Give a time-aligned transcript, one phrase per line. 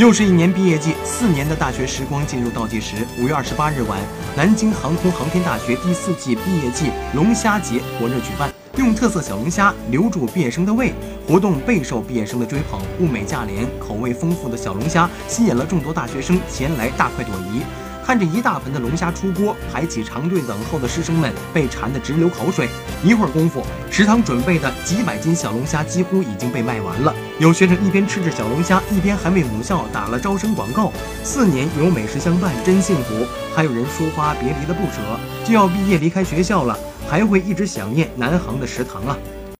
[0.00, 3.06] 又是一年毕业季，四年的大学时光进入倒计时。
[3.18, 4.00] 五月二十八日晚，
[4.34, 10.94] 南京航空航天大学第四季毕业季龙虾节火热举办，用特色小龙虾留住毕业生的胃，
[11.28, 12.80] 活动备受毕业生的追捧。
[12.98, 17.60] 物美价廉、口味丰富的小龙虾吸引了众多大学生前来大快朵颐。
[18.10, 22.68] 看着一大盆的龙虾出锅，排起长队等候的师生们被馋得直流口水。
[23.04, 27.14] 一会儿功夫，食堂准备的几百斤小龙虾几乎已经被卖完了。
[27.38, 30.92] 有学生一边吃着小龙虾，一边还为母校打了招生广告。
[31.22, 33.24] 四年有美食相伴，真幸福。
[33.54, 34.98] 还有人抒发别离的不舍，
[35.44, 36.76] 就要毕业离开学校了，
[37.08, 39.16] 还会一直想念南航的食堂啊。